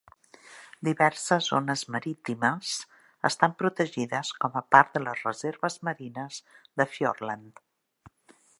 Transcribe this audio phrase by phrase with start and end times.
[0.87, 2.71] Diverses zones marítimes
[3.31, 6.41] estan protegides com a part de les reserves marines
[6.81, 7.63] de Fiordland.